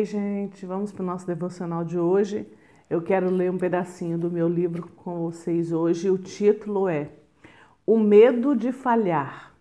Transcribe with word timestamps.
Oi, 0.00 0.06
gente, 0.06 0.64
vamos 0.64 0.90
para 0.90 1.02
o 1.02 1.06
nosso 1.06 1.26
devocional 1.26 1.84
de 1.84 1.98
hoje. 1.98 2.50
Eu 2.88 3.02
quero 3.02 3.28
ler 3.28 3.50
um 3.50 3.58
pedacinho 3.58 4.16
do 4.16 4.30
meu 4.30 4.48
livro 4.48 4.88
com 4.96 5.20
vocês 5.24 5.70
hoje. 5.70 6.08
O 6.08 6.16
título 6.16 6.88
é 6.88 7.10
O 7.84 7.98
Medo 7.98 8.56
de 8.56 8.72
Falhar. 8.72 9.52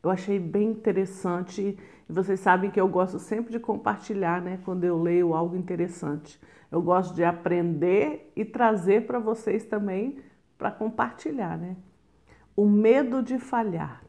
Eu 0.00 0.08
achei 0.08 0.38
bem 0.38 0.70
interessante 0.70 1.76
e 2.08 2.12
vocês 2.12 2.38
sabem 2.38 2.70
que 2.70 2.80
eu 2.80 2.86
gosto 2.86 3.18
sempre 3.18 3.50
de 3.50 3.58
compartilhar, 3.58 4.40
né? 4.40 4.60
Quando 4.64 4.84
eu 4.84 5.02
leio 5.02 5.34
algo 5.34 5.56
interessante. 5.56 6.40
Eu 6.70 6.80
gosto 6.80 7.12
de 7.12 7.24
aprender 7.24 8.30
e 8.36 8.44
trazer 8.44 9.04
para 9.04 9.18
vocês 9.18 9.64
também 9.64 10.20
para 10.56 10.70
compartilhar, 10.70 11.58
né? 11.58 11.76
O 12.54 12.66
medo 12.66 13.20
de 13.20 13.36
falhar. 13.40 14.04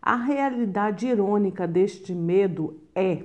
A 0.00 0.16
realidade 0.16 1.06
irônica 1.06 1.66
deste 1.66 2.14
medo 2.14 2.80
é 2.94 3.24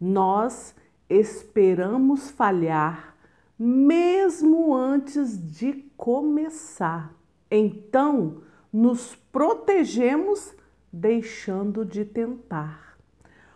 nós 0.00 0.74
esperamos 1.08 2.30
falhar 2.30 3.16
mesmo 3.58 4.74
antes 4.74 5.38
de 5.38 5.72
começar. 5.96 7.14
Então, 7.50 8.42
nos 8.72 9.16
protegemos 9.32 10.54
deixando 10.92 11.84
de 11.84 12.04
tentar. 12.04 12.98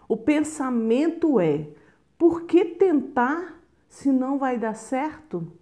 O 0.08 0.16
pensamento 0.16 1.38
é: 1.38 1.68
por 2.16 2.42
que 2.44 2.64
tentar 2.64 3.60
se 3.88 4.10
não 4.10 4.38
vai 4.38 4.58
dar 4.58 4.74
certo? 4.74 5.52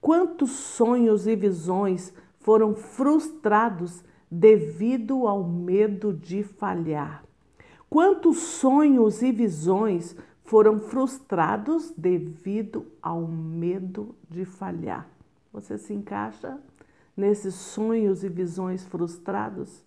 Quantos 0.00 0.52
sonhos 0.52 1.26
e 1.26 1.34
visões 1.34 2.14
foram 2.40 2.74
frustrados 2.74 4.04
devido 4.30 5.26
ao 5.26 5.44
medo 5.44 6.12
de 6.12 6.42
falhar? 6.42 7.25
Quantos 7.88 8.38
sonhos 8.38 9.22
e 9.22 9.30
visões 9.30 10.16
foram 10.44 10.78
frustrados 10.78 11.92
devido 11.96 12.86
ao 13.00 13.22
medo 13.22 14.14
de 14.28 14.44
falhar? 14.44 15.08
Você 15.52 15.78
se 15.78 15.94
encaixa 15.94 16.58
nesses 17.16 17.54
sonhos 17.54 18.24
e 18.24 18.28
visões 18.28 18.84
frustrados? 18.84 19.84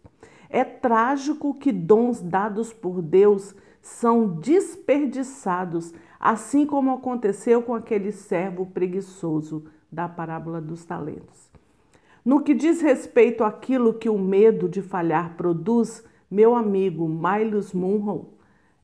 É 0.50 0.64
trágico 0.64 1.54
que 1.54 1.72
dons 1.72 2.22
dados 2.22 2.74
por 2.74 3.02
Deus 3.02 3.54
são 3.82 4.28
desperdiçados, 4.28 5.94
assim 6.20 6.66
como 6.66 6.94
aconteceu 6.94 7.62
com 7.62 7.76
aquele 7.76 8.12
servo 8.12 8.66
preguiçoso 8.66 9.66
da 9.92 10.08
parábola 10.08 10.60
dos 10.60 10.86
talentos. 10.86 11.50
No 12.26 12.42
que 12.42 12.54
diz 12.54 12.82
respeito 12.82 13.44
àquilo 13.44 13.94
que 13.94 14.10
o 14.10 14.18
medo 14.18 14.68
de 14.68 14.82
falhar 14.82 15.36
produz, 15.36 16.04
meu 16.30 16.56
amigo 16.56 17.08
Miles 17.08 17.74
Munro 17.74 18.34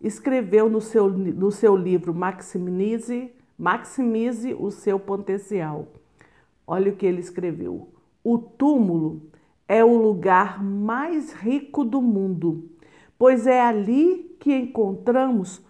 escreveu 0.01 0.69
no 0.69 0.81
seu, 0.81 1.09
no 1.09 1.51
seu 1.51 1.75
livro 1.75 2.13
Maximize, 2.13 3.31
Maximize 3.57 4.53
o 4.53 4.69
seu 4.71 4.99
potencial. 4.99 5.87
Olha 6.67 6.91
o 6.91 6.95
que 6.95 7.05
ele 7.05 7.19
escreveu. 7.19 7.89
O 8.23 8.37
túmulo 8.37 9.21
é 9.67 9.83
o 9.83 9.97
lugar 9.97 10.63
mais 10.63 11.33
rico 11.33 11.83
do 11.83 12.01
mundo, 12.01 12.69
pois 13.17 13.47
é 13.47 13.61
ali 13.61 14.35
que 14.39 14.53
encontramos 14.53 15.63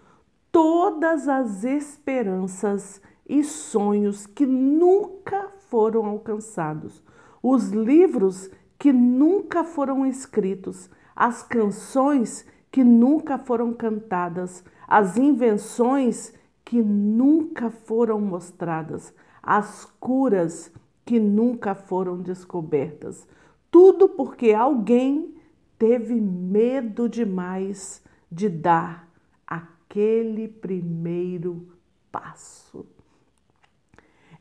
todas 0.50 1.28
as 1.28 1.64
esperanças 1.64 3.00
e 3.28 3.42
sonhos 3.44 4.26
que 4.26 4.46
nunca 4.46 5.48
foram 5.68 6.06
alcançados, 6.06 7.02
os 7.42 7.70
livros 7.70 8.50
que 8.78 8.92
nunca 8.92 9.64
foram 9.64 10.06
escritos, 10.06 10.90
as 11.16 11.42
canções 11.42 12.46
que 12.70 12.84
nunca 12.84 13.38
foram 13.38 13.72
cantadas, 13.72 14.62
as 14.86 15.16
invenções 15.16 16.34
que 16.62 16.82
nunca 16.82 17.70
foram 17.70 18.20
mostradas, 18.20 19.14
as 19.42 19.86
curas 19.98 20.70
que 21.06 21.18
nunca 21.18 21.74
foram 21.74 22.18
descobertas. 22.20 23.26
Tudo 23.70 24.08
porque 24.08 24.52
alguém 24.52 25.34
teve 25.78 26.20
medo 26.20 27.08
demais 27.08 28.02
de 28.30 28.48
dar 28.48 29.08
aquele 29.46 30.48
primeiro 30.48 31.66
passo. 32.12 32.84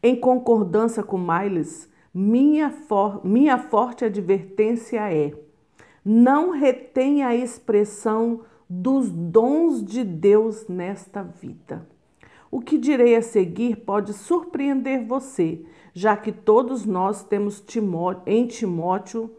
Em 0.04 0.20
concordância 0.20 1.04
com 1.04 1.18
Miles, 1.18 1.90
minha, 2.14 2.70
for 2.70 3.26
minha 3.26 3.58
forte 3.58 4.06
advertência 4.06 5.12
é 5.12 5.45
não 6.06 6.52
retém 6.52 7.24
a 7.24 7.36
expressão 7.36 8.42
dos 8.70 9.10
dons 9.10 9.84
de 9.84 10.04
Deus 10.04 10.68
nesta 10.68 11.24
vida. 11.24 11.88
O 12.52 12.62
que 12.62 12.78
direi 12.78 13.16
a 13.16 13.22
seguir 13.22 13.78
pode 13.78 14.14
surpreender 14.14 15.06
você, 15.06 15.66
já 15.94 16.16
que 16.16 16.32
todos 16.32 16.86
nós 16.86 17.24
temos 17.24 17.60
Timóteo, 17.60 18.24
em 18.28 18.46
Timóteo 18.46 19.36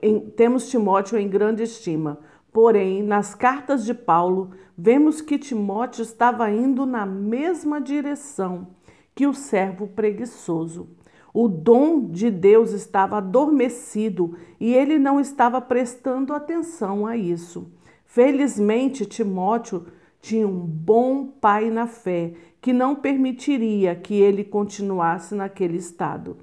em, 0.00 0.20
temos 0.30 0.68
Timóteo 0.68 1.18
em 1.18 1.28
grande 1.28 1.62
estima. 1.62 2.18
Porém, 2.52 3.02
nas 3.02 3.34
cartas 3.34 3.84
de 3.84 3.94
Paulo, 3.94 4.50
vemos 4.76 5.20
que 5.20 5.38
Timóteo 5.38 6.02
estava 6.02 6.50
indo 6.50 6.84
na 6.84 7.06
mesma 7.06 7.80
direção 7.80 8.68
que 9.14 9.26
o 9.26 9.34
servo 9.34 9.86
preguiçoso. 9.86 10.88
O 11.34 11.48
dom 11.48 12.08
de 12.08 12.30
Deus 12.30 12.72
estava 12.72 13.16
adormecido 13.16 14.36
e 14.60 14.74
ele 14.74 14.98
não 14.98 15.18
estava 15.18 15.60
prestando 15.60 16.34
atenção 16.34 17.06
a 17.06 17.16
isso. 17.16 17.70
Felizmente, 18.04 19.06
Timóteo 19.06 19.86
tinha 20.20 20.46
um 20.46 20.60
bom 20.60 21.26
pai 21.26 21.70
na 21.70 21.86
fé 21.86 22.34
que 22.60 22.72
não 22.72 22.94
permitiria 22.94 23.94
que 23.94 24.14
ele 24.14 24.44
continuasse 24.44 25.34
naquele 25.34 25.78
estado. 25.78 26.36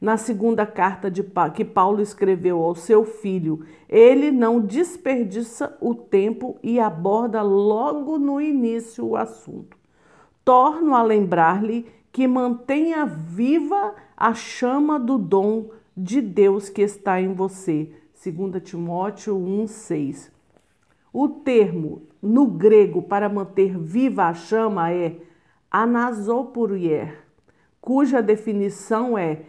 Na 0.00 0.16
segunda 0.16 0.64
carta 0.64 1.10
de, 1.10 1.24
que 1.54 1.64
Paulo 1.64 2.00
escreveu 2.00 2.62
ao 2.62 2.74
seu 2.74 3.04
filho, 3.04 3.64
ele 3.88 4.30
não 4.30 4.60
desperdiça 4.60 5.76
o 5.80 5.94
tempo 5.94 6.58
e 6.62 6.78
aborda 6.78 7.42
logo 7.42 8.18
no 8.18 8.40
início 8.40 9.04
o 9.04 9.16
assunto. 9.16 9.76
Torno 10.44 10.94
a 10.94 11.02
lembrar-lhe 11.02 11.86
que 12.12 12.28
mantenha 12.28 13.04
viva 13.04 13.94
a 14.16 14.32
chama 14.32 14.98
do 14.98 15.18
dom 15.18 15.70
de 15.96 16.22
Deus 16.22 16.68
que 16.68 16.82
está 16.82 17.20
em 17.20 17.34
você. 17.34 17.92
2 18.24 18.62
Timóteo 18.62 19.36
1:6. 19.36 20.30
O 21.12 21.28
termo 21.28 22.02
no 22.20 22.46
grego 22.46 23.02
para 23.02 23.28
manter 23.28 23.76
viva 23.78 24.24
a 24.24 24.34
chama 24.34 24.90
é 24.90 25.20
anasopurier, 25.70 27.24
cuja 27.80 28.22
definição 28.22 29.16
é 29.16 29.42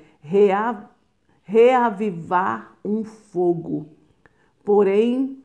reavivar 1.44 2.78
um 2.84 3.04
fogo. 3.04 3.88
Porém, 4.64 5.44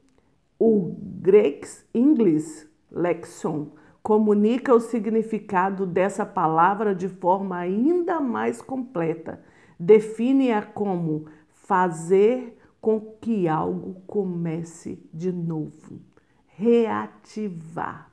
o 0.58 0.94
Grex 1.20 1.84
English 1.94 2.68
Lexon 2.90 3.68
comunica 4.02 4.74
o 4.74 4.80
significado 4.80 5.86
dessa 5.86 6.26
palavra 6.26 6.94
de 6.94 7.08
forma 7.08 7.56
ainda 7.56 8.20
mais 8.20 8.60
completa. 8.60 9.42
Define-a 9.78 10.62
como 10.62 11.26
fazer 11.48 12.58
com 12.80 13.00
que 13.20 13.46
algo 13.46 14.02
comece 14.06 14.98
de 15.14 15.30
novo. 15.30 16.00
Reativar. 16.46 18.10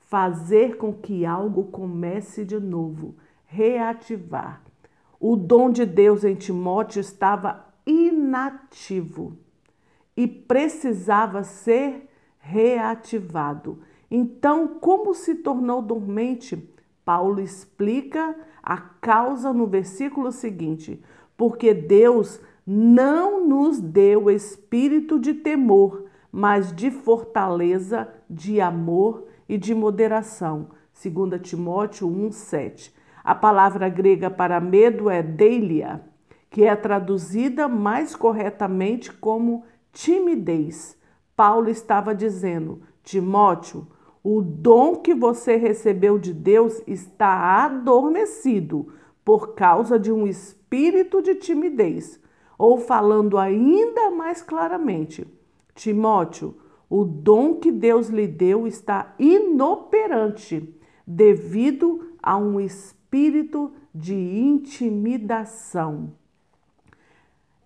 Fazer 0.00 0.76
com 0.76 0.92
que 0.92 1.24
algo 1.24 1.64
comece 1.64 2.44
de 2.44 2.58
novo. 2.58 3.14
Reativar. 3.46 4.62
O 5.20 5.36
dom 5.36 5.70
de 5.70 5.84
Deus 5.86 6.24
em 6.24 6.34
Timóteo 6.34 7.00
estava 7.00 7.66
inativo 7.86 9.36
e 10.16 10.26
precisava 10.26 11.44
ser 11.44 12.08
reativado. 12.38 13.80
Então, 14.10 14.68
como 14.80 15.14
se 15.14 15.36
tornou 15.36 15.82
dormente? 15.82 16.56
Paulo 17.04 17.40
explica 17.40 18.36
a 18.62 18.76
causa 18.76 19.52
no 19.52 19.66
versículo 19.66 20.32
seguinte: 20.32 21.02
porque 21.36 21.72
Deus 21.72 22.40
não 22.66 23.46
nos 23.46 23.80
deu 23.80 24.30
espírito 24.30 25.18
de 25.18 25.32
temor, 25.32 26.04
mas 26.30 26.74
de 26.74 26.90
fortaleza, 26.90 28.08
de 28.28 28.60
amor 28.60 29.26
e 29.48 29.56
de 29.56 29.74
moderação. 29.74 30.68
2 30.92 31.40
Timóteo 31.40 32.08
1:7. 32.08 32.92
A 33.24 33.34
palavra 33.34 33.88
grega 33.88 34.30
para 34.30 34.60
medo 34.60 35.08
é 35.08 35.22
deilia, 35.22 36.02
que 36.50 36.64
é 36.64 36.74
traduzida 36.74 37.68
mais 37.68 38.16
corretamente 38.16 39.12
como 39.12 39.64
timidez. 39.92 40.98
Paulo 41.36 41.70
estava 41.70 42.14
dizendo: 42.14 42.82
Timóteo, 43.02 43.86
o 44.30 44.42
dom 44.42 44.96
que 44.96 45.14
você 45.14 45.56
recebeu 45.56 46.18
de 46.18 46.34
Deus 46.34 46.82
está 46.86 47.64
adormecido 47.64 48.92
por 49.24 49.54
causa 49.54 49.98
de 49.98 50.12
um 50.12 50.26
espírito 50.26 51.22
de 51.22 51.34
timidez. 51.36 52.20
Ou 52.58 52.76
falando 52.76 53.38
ainda 53.38 54.10
mais 54.10 54.42
claramente, 54.42 55.26
Timóteo, 55.74 56.54
o 56.90 57.06
dom 57.06 57.54
que 57.54 57.72
Deus 57.72 58.08
lhe 58.08 58.26
deu 58.26 58.66
está 58.66 59.14
inoperante 59.18 60.78
devido 61.06 62.12
a 62.22 62.36
um 62.36 62.60
espírito 62.60 63.72
de 63.94 64.14
intimidação. 64.14 66.12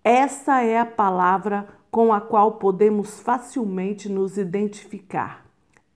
Essa 0.01 0.61
é 0.61 0.79
a 0.79 0.85
palavra 0.85 1.67
com 1.91 2.13
a 2.13 2.21
qual 2.21 2.53
podemos 2.53 3.19
facilmente 3.19 4.07
nos 4.07 4.37
identificar. 4.37 5.42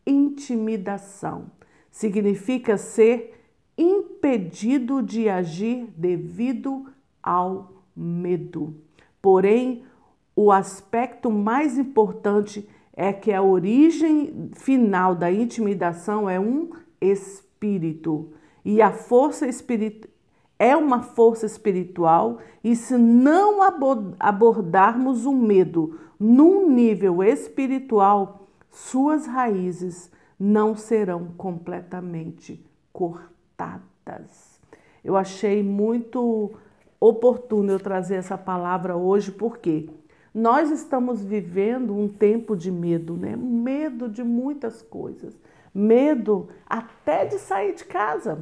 Intimidação 0.07 1.51
significa 1.92 2.77
ser 2.77 3.44
impedido 3.77 5.04
de 5.04 5.27
agir 5.27 5.88
devido 5.98 6.86
ao 7.21 7.83
medo. 7.95 8.75
Porém, 9.21 9.83
o 10.36 10.51
aspecto 10.51 11.30
mais 11.30 11.77
importante 11.77 12.68
é 12.94 13.12
que 13.12 13.33
a 13.33 13.44
origem 13.44 14.50
final 14.54 15.13
da 15.13 15.31
intimidação 15.31 16.30
é 16.30 16.39
um 16.39 16.69
espírito. 17.01 18.31
E 18.63 18.81
a 18.81 18.92
força 18.92 19.48
espiritual 19.48 20.18
é 20.60 20.75
uma 20.75 21.03
força 21.03 21.45
espiritual, 21.45 22.39
e 22.63 22.75
se 22.75 22.98
não 22.98 23.60
abordarmos 24.19 25.25
o 25.25 25.31
medo 25.31 26.00
num 26.19 26.68
nível 26.69 27.24
espiritual, 27.24 28.47
suas 28.69 29.25
raízes 29.25 30.12
não 30.40 30.75
serão 30.75 31.28
completamente 31.38 32.64
cortadas. 32.94 34.60
Eu 35.04 35.16
achei 35.16 35.64
muito 35.64 36.52
oportuno 37.00 37.72
eu 37.72 37.80
trazer 37.80 38.16
essa 38.16 38.38
palavra 38.38 38.96
hoje, 38.96 39.31
porque 39.31 39.90
nós 40.34 40.69
estamos 40.69 41.24
vivendo 41.24 41.96
um 41.96 42.08
tempo 42.08 42.56
de 42.56 42.72
medo, 42.72 43.16
né? 43.16 43.36
Medo 43.36 44.08
de 44.08 44.24
muitas 44.24 44.81
coisas. 44.81 45.36
Medo 45.74 46.50
até 46.66 47.25
de 47.25 47.40
sair 47.40 47.74
de 47.74 47.86
casa. 47.86 48.40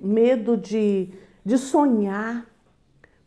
Medo 0.00 0.56
de, 0.56 1.08
de 1.44 1.58
sonhar. 1.58 2.46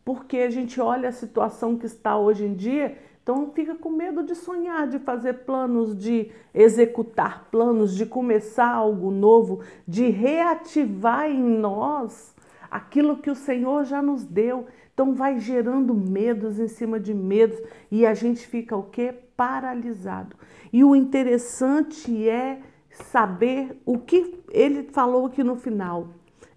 Porque 0.04 0.38
a 0.38 0.50
gente 0.50 0.80
olha 0.80 1.08
a 1.08 1.12
situação 1.12 1.76
que 1.76 1.86
está 1.86 2.16
hoje 2.16 2.44
em 2.44 2.54
dia, 2.54 2.98
então 3.24 3.50
fica 3.54 3.74
com 3.74 3.88
medo 3.88 4.22
de 4.22 4.34
sonhar, 4.34 4.86
de 4.86 4.98
fazer 4.98 5.32
planos, 5.46 5.96
de 5.96 6.30
executar 6.52 7.48
planos, 7.50 7.96
de 7.96 8.04
começar 8.04 8.70
algo 8.70 9.10
novo, 9.10 9.60
de 9.88 10.10
reativar 10.10 11.30
em 11.30 11.42
nós 11.42 12.36
aquilo 12.70 13.16
que 13.16 13.30
o 13.30 13.34
Senhor 13.34 13.84
já 13.84 14.02
nos 14.02 14.26
deu. 14.26 14.66
Então 14.92 15.14
vai 15.14 15.40
gerando 15.40 15.94
medos 15.94 16.58
em 16.58 16.68
cima 16.68 17.00
de 17.00 17.14
medos 17.14 17.58
e 17.90 18.04
a 18.04 18.12
gente 18.12 18.46
fica 18.46 18.76
o 18.76 18.82
quê? 18.82 19.14
Paralisado. 19.34 20.36
E 20.70 20.84
o 20.84 20.94
interessante 20.94 22.28
é 22.28 22.60
saber 22.90 23.80
o 23.86 23.98
que 23.98 24.38
ele 24.50 24.82
falou 24.92 25.24
aqui 25.24 25.42
no 25.42 25.56
final. 25.56 26.08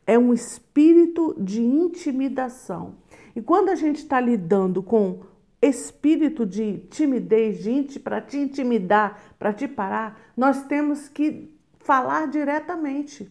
É 0.05 0.19
um 0.19 0.33
espírito 0.33 1.33
de 1.39 1.61
intimidação. 1.61 2.95
E 3.33 3.41
quando 3.41 3.69
a 3.69 3.75
gente 3.75 3.99
está 3.99 4.19
lidando 4.19 4.83
com 4.83 5.21
espírito 5.61 6.45
de 6.45 6.79
timidez, 6.89 7.63
de 7.63 7.99
para 7.99 8.21
te 8.21 8.37
intimidar, 8.37 9.35
para 9.39 9.53
te 9.53 9.67
parar, 9.67 10.31
nós 10.35 10.63
temos 10.63 11.07
que 11.07 11.53
falar 11.79 12.27
diretamente. 12.27 13.29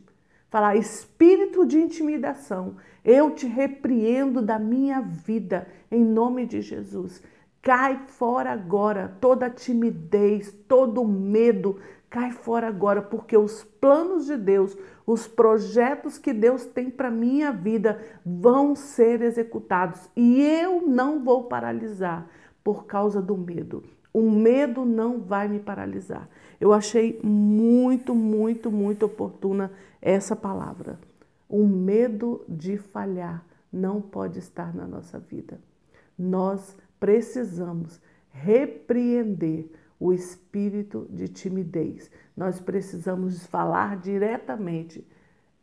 Falar 0.48 0.76
espírito 0.76 1.66
de 1.66 1.78
intimidação. 1.78 2.76
Eu 3.04 3.32
te 3.32 3.46
repreendo 3.46 4.40
da 4.40 4.58
minha 4.58 5.00
vida 5.00 5.66
em 5.90 6.04
nome 6.04 6.46
de 6.46 6.60
Jesus. 6.62 7.22
Cai 7.60 8.00
fora 8.06 8.52
agora 8.52 9.16
toda 9.20 9.50
timidez, 9.50 10.52
todo 10.68 11.04
medo, 11.04 11.80
cai 12.16 12.30
fora 12.30 12.66
agora, 12.66 13.02
porque 13.02 13.36
os 13.36 13.62
planos 13.62 14.24
de 14.24 14.38
Deus, 14.38 14.74
os 15.06 15.28
projetos 15.28 16.16
que 16.16 16.32
Deus 16.32 16.64
tem 16.64 16.88
para 16.88 17.10
minha 17.10 17.52
vida 17.52 18.00
vão 18.24 18.74
ser 18.74 19.20
executados 19.20 20.08
e 20.16 20.40
eu 20.40 20.80
não 20.80 21.22
vou 21.22 21.44
paralisar 21.44 22.26
por 22.64 22.86
causa 22.86 23.20
do 23.20 23.36
medo. 23.36 23.84
O 24.14 24.30
medo 24.30 24.86
não 24.86 25.20
vai 25.20 25.46
me 25.46 25.60
paralisar. 25.60 26.26
Eu 26.58 26.72
achei 26.72 27.20
muito, 27.22 28.14
muito, 28.14 28.70
muito 28.70 29.04
oportuna 29.04 29.70
essa 30.00 30.34
palavra. 30.34 30.98
O 31.46 31.66
medo 31.66 32.42
de 32.48 32.78
falhar 32.78 33.44
não 33.70 34.00
pode 34.00 34.38
estar 34.38 34.74
na 34.74 34.86
nossa 34.86 35.18
vida. 35.18 35.60
Nós 36.18 36.78
precisamos 36.98 38.00
repreender 38.30 39.70
o 39.98 40.12
espírito 40.12 41.06
de 41.10 41.28
timidez. 41.28 42.10
Nós 42.36 42.60
precisamos 42.60 43.46
falar 43.46 43.96
diretamente. 43.96 45.06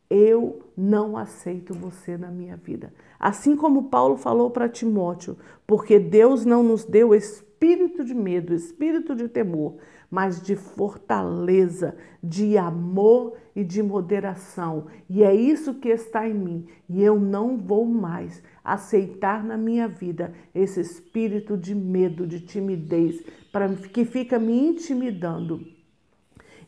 Eu 0.10 0.62
não 0.76 1.18
aceito 1.18 1.74
você 1.74 2.18
na 2.18 2.30
minha 2.30 2.58
vida. 2.58 2.94
Assim 3.20 3.56
como 3.56 3.90
Paulo 3.90 4.18
falou 4.18 4.52
para 4.52 4.70
Timóteo, 4.70 5.38
porque 5.66 5.98
Deus 5.98 6.46
não 6.46 6.62
nos 6.62 6.84
deu 6.86 7.16
espírito 7.16 8.04
de 8.04 8.14
medo, 8.14 8.54
espírito 8.54 9.16
de 9.16 9.28
temor, 9.28 9.78
mas 10.12 10.42
de 10.42 10.56
fortaleza, 10.56 11.96
de 12.22 12.58
amor 12.58 13.34
e 13.56 13.64
de 13.64 13.82
moderação. 13.82 14.88
E 15.10 15.24
é 15.24 15.34
isso 15.34 15.76
que 15.76 15.90
está 15.90 16.28
em 16.28 16.34
mim. 16.34 16.68
E 16.90 17.02
eu 17.02 17.20
não 17.20 17.58
vou 17.58 17.86
mais 17.86 18.44
aceitar 18.64 19.44
na 19.44 19.58
minha 19.58 19.88
vida 19.88 20.34
esse 20.54 20.80
espírito 20.80 21.58
de 21.58 21.76
medo, 21.76 22.26
de 22.26 22.40
timidez, 22.40 23.24
para 23.52 23.68
que 23.70 24.06
fica 24.06 24.40
me 24.40 24.58
intimidando. 24.58 25.66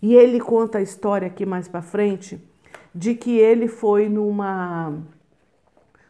E 0.02 0.14
ele 0.14 0.40
conta 0.40 0.80
a 0.80 0.82
história 0.82 1.28
aqui 1.28 1.46
mais 1.46 1.68
para 1.68 1.82
frente 1.82 2.40
de 2.94 3.16
que 3.16 3.38
ele 3.38 3.68
foi 3.68 4.10
numa 4.10 4.94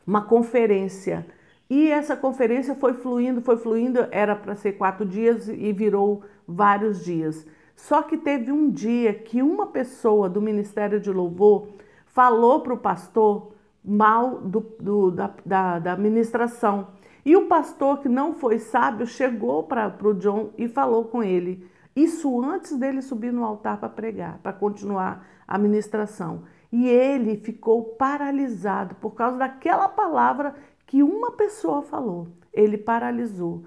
uma 0.05 0.21
conferência 0.21 1.25
e 1.69 1.89
essa 1.89 2.15
conferência 2.15 2.75
foi 2.75 2.93
fluindo, 2.93 3.41
foi 3.41 3.57
fluindo, 3.57 4.07
era 4.11 4.35
para 4.35 4.55
ser 4.55 4.73
quatro 4.73 5.05
dias 5.05 5.47
e 5.47 5.73
virou 5.73 6.23
vários 6.47 7.03
dias. 7.03 7.45
Só 7.75 8.03
que 8.03 8.17
teve 8.17 8.51
um 8.51 8.69
dia 8.69 9.13
que 9.13 9.41
uma 9.41 9.67
pessoa 9.67 10.29
do 10.29 10.41
Ministério 10.41 10.99
de 10.99 11.11
Louvor 11.11 11.69
falou 12.05 12.61
para 12.61 12.73
o 12.73 12.77
pastor 12.77 13.54
mal 13.85 14.39
do, 14.41 14.59
do, 14.79 15.11
da, 15.11 15.31
da, 15.45 15.79
da 15.79 15.97
ministração. 15.97 16.87
E 17.25 17.35
o 17.35 17.47
pastor, 17.47 18.01
que 18.01 18.09
não 18.09 18.33
foi 18.33 18.59
sábio, 18.59 19.07
chegou 19.07 19.63
para 19.63 19.95
o 20.03 20.13
John 20.13 20.51
e 20.57 20.67
falou 20.67 21.05
com 21.05 21.23
ele. 21.23 21.69
Isso 21.95 22.43
antes 22.43 22.75
dele 22.77 23.01
subir 23.01 23.31
no 23.31 23.43
altar 23.43 23.77
para 23.77 23.89
pregar, 23.89 24.39
para 24.39 24.51
continuar 24.51 25.25
a 25.47 25.57
ministração. 25.57 26.43
E 26.71 26.87
ele 26.87 27.37
ficou 27.37 27.83
paralisado 27.95 28.95
por 28.95 29.11
causa 29.11 29.37
daquela 29.37 29.87
palavra 29.87 30.55
que 30.85 31.01
uma 31.01 31.31
pessoa 31.31 31.81
falou. 31.81 32.27
Ele 32.53 32.77
paralisou 32.77 33.63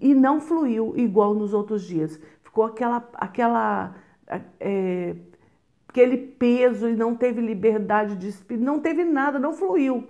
e 0.00 0.14
não 0.14 0.40
fluiu 0.40 0.92
igual 0.96 1.34
nos 1.34 1.54
outros 1.54 1.82
dias. 1.82 2.20
Ficou 2.42 2.64
aquela, 2.64 3.08
aquela, 3.14 3.94
é, 4.58 5.16
aquele 5.90 6.16
peso 6.16 6.88
e 6.88 6.94
não 6.94 7.16
teve 7.16 7.40
liberdade 7.40 8.14
de 8.14 8.28
espírito, 8.28 8.64
não 8.64 8.78
teve 8.78 9.04
nada, 9.04 9.38
não 9.38 9.52
fluiu. 9.52 10.06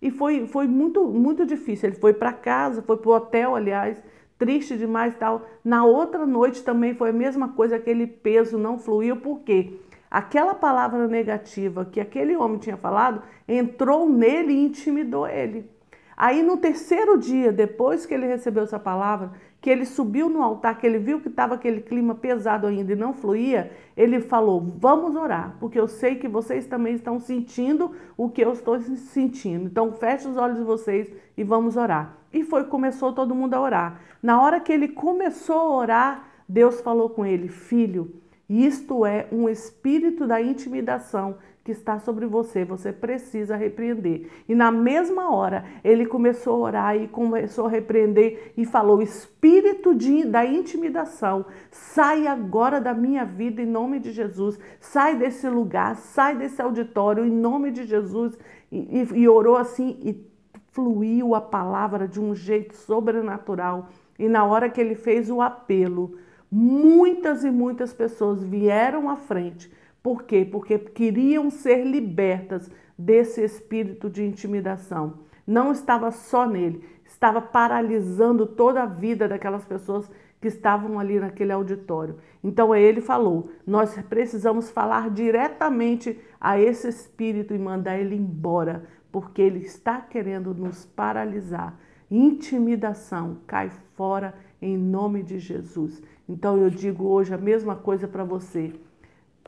E 0.00 0.10
foi, 0.10 0.46
foi 0.46 0.68
muito, 0.68 1.04
muito 1.06 1.44
difícil. 1.44 1.88
Ele 1.88 1.96
foi 1.96 2.12
para 2.12 2.32
casa, 2.32 2.82
foi 2.82 2.96
para 2.96 3.10
o 3.10 3.14
hotel, 3.14 3.56
aliás, 3.56 4.00
triste 4.38 4.76
demais 4.76 5.14
tal. 5.16 5.44
Na 5.64 5.84
outra 5.84 6.24
noite 6.24 6.62
também 6.62 6.94
foi 6.94 7.10
a 7.10 7.12
mesma 7.12 7.48
coisa, 7.48 7.76
aquele 7.76 8.06
peso 8.06 8.56
não 8.56 8.78
fluiu, 8.78 9.16
por 9.16 9.40
quê? 9.40 9.74
Aquela 10.08 10.54
palavra 10.54 11.08
negativa 11.08 11.84
que 11.84 12.00
aquele 12.00 12.36
homem 12.36 12.58
tinha 12.58 12.76
falado 12.76 13.22
entrou 13.48 14.08
nele 14.08 14.52
e 14.52 14.64
intimidou 14.64 15.26
ele. 15.26 15.68
Aí 16.16 16.44
no 16.44 16.56
terceiro 16.58 17.18
dia, 17.18 17.50
depois 17.50 18.06
que 18.06 18.14
ele 18.14 18.26
recebeu 18.26 18.62
essa 18.62 18.78
palavra, 18.78 19.32
que 19.64 19.70
ele 19.70 19.86
subiu 19.86 20.28
no 20.28 20.42
altar, 20.42 20.78
que 20.78 20.86
ele 20.86 20.98
viu 20.98 21.22
que 21.22 21.28
estava 21.28 21.54
aquele 21.54 21.80
clima 21.80 22.14
pesado 22.14 22.66
ainda 22.66 22.92
e 22.92 22.94
não 22.94 23.14
fluía, 23.14 23.72
ele 23.96 24.20
falou: 24.20 24.60
Vamos 24.76 25.16
orar, 25.16 25.56
porque 25.58 25.80
eu 25.80 25.88
sei 25.88 26.16
que 26.16 26.28
vocês 26.28 26.66
também 26.66 26.94
estão 26.94 27.18
sentindo 27.18 27.92
o 28.14 28.28
que 28.28 28.44
eu 28.44 28.52
estou 28.52 28.78
sentindo. 28.78 29.64
Então 29.64 29.90
feche 29.92 30.28
os 30.28 30.36
olhos 30.36 30.58
de 30.58 30.64
vocês 30.64 31.10
e 31.34 31.42
vamos 31.42 31.78
orar. 31.78 32.14
E 32.30 32.44
foi, 32.44 32.64
começou 32.64 33.14
todo 33.14 33.34
mundo 33.34 33.54
a 33.54 33.60
orar. 33.62 34.00
Na 34.22 34.38
hora 34.38 34.60
que 34.60 34.70
ele 34.70 34.88
começou 34.88 35.58
a 35.58 35.76
orar, 35.76 36.28
Deus 36.46 36.82
falou 36.82 37.08
com 37.08 37.24
ele: 37.24 37.48
Filho, 37.48 38.16
isto 38.46 39.06
é 39.06 39.26
um 39.32 39.48
espírito 39.48 40.26
da 40.26 40.42
intimidação 40.42 41.36
que 41.64 41.72
está 41.72 41.98
sobre 41.98 42.26
você, 42.26 42.62
você 42.62 42.92
precisa 42.92 43.56
repreender. 43.56 44.30
E 44.46 44.54
na 44.54 44.70
mesma 44.70 45.34
hora, 45.34 45.64
ele 45.82 46.04
começou 46.04 46.56
a 46.56 46.58
orar 46.58 46.96
e 46.96 47.08
começou 47.08 47.66
a 47.66 47.70
repreender 47.70 48.52
e 48.54 48.66
falou: 48.66 49.00
Espírito 49.00 49.94
de, 49.94 50.26
da 50.26 50.44
intimidação, 50.44 51.46
sai 51.70 52.26
agora 52.26 52.82
da 52.82 52.92
minha 52.92 53.24
vida 53.24 53.62
em 53.62 53.66
nome 53.66 53.98
de 53.98 54.12
Jesus, 54.12 54.58
sai 54.78 55.16
desse 55.16 55.48
lugar, 55.48 55.96
sai 55.96 56.36
desse 56.36 56.60
auditório 56.60 57.24
em 57.24 57.30
nome 57.30 57.70
de 57.70 57.84
Jesus. 57.84 58.38
E, 58.70 59.00
e, 59.00 59.20
e 59.20 59.28
orou 59.28 59.56
assim 59.56 59.98
e 60.02 60.22
fluiu 60.70 61.34
a 61.34 61.40
palavra 61.40 62.06
de 62.06 62.20
um 62.20 62.34
jeito 62.34 62.76
sobrenatural. 62.76 63.88
E 64.18 64.28
na 64.28 64.44
hora 64.44 64.68
que 64.68 64.80
ele 64.80 64.94
fez 64.94 65.30
o 65.30 65.40
apelo, 65.40 66.18
muitas 66.50 67.42
e 67.42 67.50
muitas 67.50 67.94
pessoas 67.94 68.44
vieram 68.44 69.08
à 69.08 69.16
frente 69.16 69.72
Por 70.04 70.24
quê? 70.24 70.44
Porque 70.44 70.78
queriam 70.78 71.48
ser 71.48 71.82
libertas 71.82 72.70
desse 72.96 73.42
espírito 73.42 74.10
de 74.10 74.22
intimidação. 74.22 75.20
Não 75.46 75.72
estava 75.72 76.10
só 76.10 76.46
nele, 76.46 76.84
estava 77.06 77.40
paralisando 77.40 78.44
toda 78.44 78.82
a 78.82 78.86
vida 78.86 79.26
daquelas 79.26 79.64
pessoas 79.64 80.10
que 80.42 80.48
estavam 80.48 80.98
ali 80.98 81.18
naquele 81.18 81.52
auditório. 81.52 82.18
Então 82.42 82.74
ele 82.74 83.00
falou: 83.00 83.48
nós 83.66 83.98
precisamos 84.02 84.70
falar 84.70 85.08
diretamente 85.08 86.20
a 86.38 86.60
esse 86.60 86.86
espírito 86.86 87.54
e 87.54 87.58
mandar 87.58 87.98
ele 87.98 88.14
embora, 88.14 88.84
porque 89.10 89.40
ele 89.40 89.60
está 89.60 90.02
querendo 90.02 90.52
nos 90.52 90.84
paralisar. 90.84 91.78
Intimidação, 92.10 93.38
cai 93.46 93.70
fora 93.94 94.34
em 94.60 94.76
nome 94.76 95.22
de 95.22 95.38
Jesus. 95.38 96.02
Então 96.28 96.58
eu 96.58 96.68
digo 96.68 97.06
hoje 97.06 97.32
a 97.32 97.38
mesma 97.38 97.74
coisa 97.74 98.06
para 98.06 98.22
você. 98.22 98.70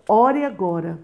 Ore 0.08 0.44
agora. 0.44 1.00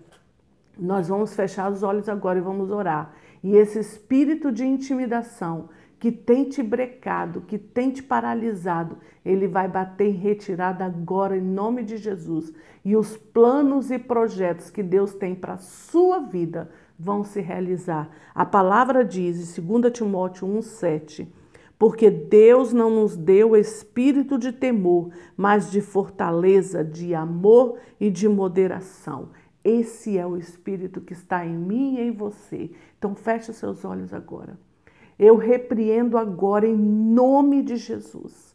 Nós 0.79 1.09
vamos 1.09 1.35
fechar 1.35 1.71
os 1.71 1.83
olhos 1.83 2.09
agora 2.09 2.39
e 2.39 2.43
vamos 2.43 2.71
orar. 2.71 3.13
E 3.43 3.57
esse 3.57 3.79
espírito 3.81 4.53
de 4.53 4.65
intimidação, 4.65 5.69
que 5.99 6.13
tem 6.13 6.49
te 6.49 6.63
brecado, 6.63 7.43
que 7.43 7.59
tem 7.59 7.91
te 7.91 8.03
paralisado, 8.03 8.99
ele 9.25 9.47
vai 9.47 9.69
bater 9.69 10.09
em 10.09 10.17
retirada 10.17 10.85
agora 10.85 11.37
em 11.37 11.41
nome 11.41 11.83
de 11.83 11.97
Jesus. 11.97 12.53
E 12.85 12.97
os 12.97 13.17
planos 13.17 13.91
e 13.91 13.99
projetos 13.99 14.71
que 14.71 14.83
Deus 14.83 15.15
tem 15.15 15.35
para 15.35 15.59
sua 15.59 16.21
vida 16.21 16.71
vão 16.99 17.25
se 17.25 17.41
realizar. 17.41 18.09
A 18.35 18.45
palavra 18.45 19.05
diz 19.05 19.59
em 19.59 19.63
2 19.63 19.93
Timóteo 19.93 20.47
1,7: 20.47 21.27
Porque 21.83 22.13
Deus 22.13 22.73
não 22.73 22.91
nos 22.91 23.17
deu 23.17 23.57
espírito 23.57 24.39
de 24.39 24.53
temor, 24.53 25.11
mas 25.37 25.69
de 25.69 25.81
fortaleza, 25.81 26.85
de 26.85 27.13
amor 27.13 27.77
e 27.99 28.09
de 28.09 28.29
moderação. 28.29 29.31
Esse 29.65 30.17
é 30.17 30.25
o 30.25 30.37
espírito 30.37 31.01
que 31.01 31.13
está 31.13 31.45
em 31.45 31.59
mim 31.59 31.97
e 31.97 32.03
em 32.03 32.13
você. 32.13 32.71
Então 32.97 33.17
feche 33.17 33.53
seus 33.53 33.85
olhos 33.85 34.15
agora. 34.15 34.57
Eu 35.19 35.37
repreendo 35.37 36.17
agora 36.17 36.69
em 36.69 36.77
nome 36.77 37.65
de 37.65 37.75
Jesus 37.75 38.55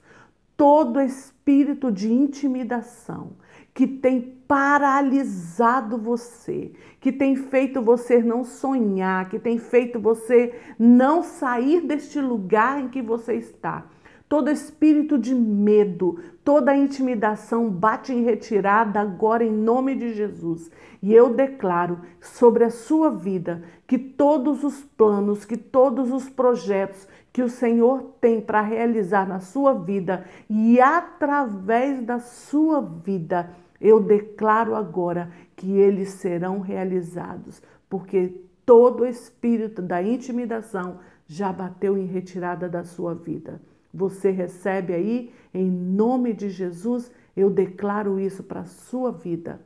todo 0.55 1.01
espírito 1.01 1.91
de 1.91 2.10
intimidação 2.10 3.31
que 3.77 3.86
tem 3.86 4.19
paralisado 4.48 6.00
você, 6.00 6.72
que 7.00 7.12
tem 7.12 7.36
feito 7.36 7.79
você 7.79 8.24
não 8.24 8.43
sonhar, 8.43 9.29
que 9.29 9.38
tem 9.38 9.60
feito 9.60 10.00
você 10.00 10.60
não 10.79 11.22
sair 11.22 11.81
deste 11.81 12.19
lugar 12.19 12.81
em 12.81 12.88
que 12.88 13.03
você 13.03 13.36
está 13.36 13.86
todo 14.29 14.51
espírito 14.51 15.17
de 15.17 15.34
medo, 15.34 16.19
toda 16.43 16.75
intimidação 16.75 17.69
bate 17.69 18.12
em 18.12 18.24
retirada 18.24 19.00
agora 19.00 19.43
em 19.43 19.51
nome 19.51 19.96
de 19.96 20.13
Jesus. 20.13 20.69
E 21.01 21.13
eu 21.13 21.34
declaro 21.34 22.00
sobre 22.19 22.63
a 22.63 22.69
sua 22.69 23.10
vida 23.10 23.63
que 23.86 23.98
todos 23.98 24.63
os 24.63 24.84
planos, 24.84 25.46
que 25.46 25.55
todos 25.55 26.12
os 26.12 26.29
projetos 26.29 27.07
que 27.31 27.41
o 27.41 27.50
Senhor 27.50 28.15
tem 28.19 28.41
para 28.41 28.62
realizar 28.62 29.27
na 29.27 29.39
sua 29.39 29.74
vida 29.74 30.25
e 30.50 30.81
através 30.81 32.01
da 32.01 32.19
sua 32.19 32.81
vida, 32.81 33.51
eu 33.79 34.00
declaro 34.01 34.75
agora 34.75 35.31
que 35.55 35.72
eles 35.72 36.10
serão 36.10 36.60
realizados, 36.60 37.62
porque 37.89 38.41
todo 38.65 39.05
espírito 39.05 39.81
da 39.81 40.01
intimidação 40.01 41.00
já 41.25 41.51
bateu 41.51 41.98
em 41.98 42.05
retirada 42.05 42.67
da 42.67 42.84
sua 42.84 43.13
vida. 43.13 43.62
Você 43.93 44.31
recebe 44.31 44.93
aí, 44.93 45.31
em 45.53 45.69
nome 45.69 46.34
de 46.34 46.50
Jesus, 46.50 47.12
eu 47.36 47.50
declaro 47.50 48.19
isso 48.19 48.43
para 48.43 48.62
a 48.62 48.65
sua 48.65 49.12
vida. 49.12 49.62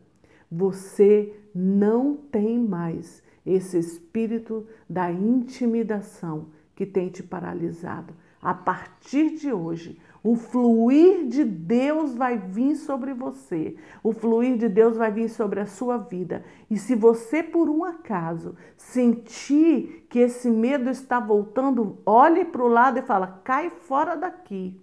Você 0.51 1.33
não 1.53 2.15
tem 2.15 2.59
mais 2.59 3.23
esse 3.45 3.77
espírito 3.77 4.65
da 4.89 5.11
intimidação 5.11 6.47
que 6.75 6.85
tem 6.85 7.09
te 7.09 7.23
paralisado. 7.23 8.13
A 8.41 8.53
partir 8.53 9.35
de 9.35 9.51
hoje, 9.51 9.99
o 10.23 10.35
fluir 10.35 11.27
de 11.27 11.43
Deus 11.43 12.13
vai 12.13 12.37
vir 12.37 12.75
sobre 12.75 13.13
você. 13.13 13.75
O 14.03 14.13
fluir 14.13 14.55
de 14.55 14.69
Deus 14.69 14.95
vai 14.95 15.11
vir 15.11 15.29
sobre 15.29 15.59
a 15.59 15.65
sua 15.65 15.97
vida. 15.97 16.43
E 16.69 16.77
se 16.77 16.93
você, 16.95 17.41
por 17.41 17.67
um 17.69 17.83
acaso, 17.83 18.55
sentir 18.77 20.05
que 20.09 20.19
esse 20.19 20.49
medo 20.49 20.91
está 20.91 21.19
voltando, 21.19 21.97
olhe 22.05 22.45
para 22.45 22.63
o 22.63 22.67
lado 22.67 22.99
e 22.99 23.01
fala: 23.01 23.41
cai 23.43 23.71
fora 23.71 24.15
daqui. 24.15 24.79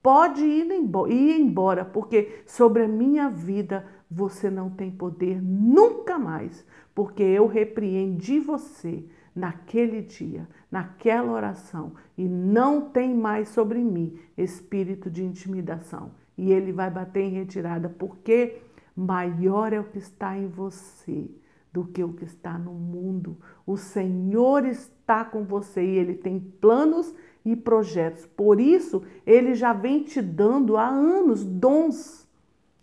Pode 0.00 0.44
ir 0.44 0.70
embora, 0.70 1.12
ir 1.12 1.40
embora, 1.40 1.84
porque 1.84 2.42
sobre 2.46 2.84
a 2.84 2.88
minha 2.88 3.28
vida 3.28 3.84
você 4.08 4.48
não 4.48 4.70
tem 4.70 4.90
poder 4.90 5.42
nunca 5.42 6.16
mais, 6.16 6.64
porque 6.94 7.22
eu 7.22 7.46
repreendi 7.46 8.38
você 8.38 9.04
naquele 9.38 10.02
dia, 10.02 10.48
naquela 10.70 11.32
oração, 11.32 11.92
e 12.16 12.28
não 12.28 12.90
tem 12.90 13.14
mais 13.14 13.48
sobre 13.48 13.78
mim 13.78 14.18
espírito 14.36 15.08
de 15.08 15.24
intimidação. 15.24 16.10
E 16.36 16.52
ele 16.52 16.72
vai 16.72 16.90
bater 16.90 17.22
em 17.22 17.30
retirada, 17.30 17.88
porque 17.88 18.60
maior 18.94 19.72
é 19.72 19.80
o 19.80 19.84
que 19.84 19.98
está 19.98 20.36
em 20.36 20.48
você 20.48 21.30
do 21.72 21.84
que 21.84 22.02
o 22.02 22.12
que 22.12 22.24
está 22.24 22.58
no 22.58 22.72
mundo. 22.72 23.36
O 23.66 23.76
Senhor 23.76 24.64
está 24.66 25.24
com 25.24 25.44
você 25.44 25.84
e 25.84 25.96
ele 25.96 26.14
tem 26.14 26.40
planos 26.40 27.14
e 27.44 27.54
projetos. 27.54 28.26
Por 28.26 28.60
isso, 28.60 29.02
ele 29.24 29.54
já 29.54 29.72
vem 29.72 30.02
te 30.02 30.20
dando 30.20 30.76
há 30.76 30.86
anos 30.86 31.44
dons 31.44 32.27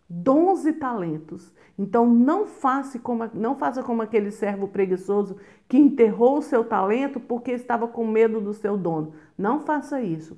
dons 0.10 0.66
e 0.66 0.74
talentos. 0.74 1.54
Então 1.78 2.08
não 2.08 2.46
faça 2.46 2.98
como, 3.00 3.30
não 3.34 3.56
faça 3.56 3.84
como 3.84 4.02
aquele 4.02 4.32
servo 4.32 4.68
preguiçoso 4.68 5.38
que 5.68 5.78
enterrou 5.78 6.38
o 6.38 6.42
seu 6.42 6.64
talento 6.64 7.20
porque 7.20 7.52
estava 7.52 7.88
com 7.88 8.08
medo 8.08 8.40
do 8.40 8.54
seu 8.54 8.78
dono. 8.78 9.14
Não 9.38 9.60
faça 9.60 10.02
isso. 10.02 10.38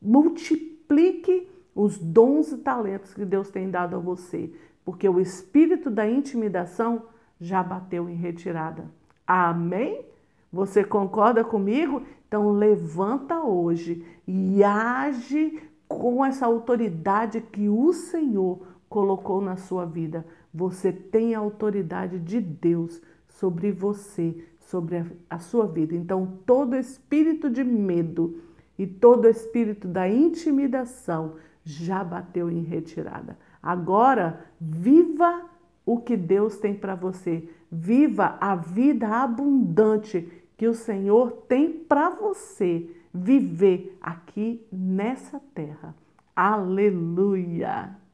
Multiplique 0.00 1.48
os 1.74 1.98
dons 1.98 2.52
e 2.52 2.58
talentos 2.58 3.12
que 3.12 3.24
Deus 3.24 3.50
tem 3.50 3.70
dado 3.70 3.96
a 3.96 3.98
você, 3.98 4.50
porque 4.84 5.08
o 5.08 5.20
espírito 5.20 5.90
da 5.90 6.08
intimidação 6.08 7.02
já 7.40 7.62
bateu 7.62 8.08
em 8.08 8.14
retirada. 8.14 8.84
Amém? 9.26 10.06
Você 10.52 10.84
concorda 10.84 11.44
comigo? 11.44 12.02
Então 12.26 12.50
levanta 12.52 13.42
hoje 13.42 14.04
e 14.26 14.62
age 14.64 15.60
com 15.86 16.24
essa 16.24 16.46
autoridade 16.46 17.40
que 17.40 17.68
o 17.68 17.92
Senhor 17.92 18.60
colocou 18.88 19.40
na 19.40 19.56
sua 19.56 19.84
vida. 19.84 20.26
Você 20.52 20.92
tem 20.92 21.34
a 21.34 21.38
autoridade 21.38 22.18
de 22.18 22.40
Deus 22.40 23.00
sobre 23.28 23.70
você, 23.72 24.44
sobre 24.58 24.96
a, 24.96 25.06
a 25.30 25.38
sua 25.38 25.66
vida. 25.66 25.94
Então, 25.94 26.38
todo 26.46 26.76
espírito 26.76 27.50
de 27.50 27.62
medo 27.62 28.40
e 28.78 28.86
todo 28.86 29.28
espírito 29.28 29.86
da 29.88 30.08
intimidação 30.08 31.34
já 31.64 32.02
bateu 32.04 32.50
em 32.50 32.62
retirada. 32.62 33.38
Agora, 33.62 34.46
viva 34.60 35.42
o 35.84 35.98
que 35.98 36.16
Deus 36.16 36.58
tem 36.58 36.74
para 36.74 36.94
você. 36.94 37.48
Viva 37.70 38.36
a 38.40 38.54
vida 38.54 39.08
abundante 39.08 40.28
que 40.56 40.66
o 40.66 40.74
Senhor 40.74 41.32
tem 41.48 41.72
para 41.72 42.10
você 42.10 42.90
viver 43.12 43.96
aqui 44.00 44.64
nessa 44.70 45.40
terra. 45.54 45.94
Aleluia! 46.34 48.05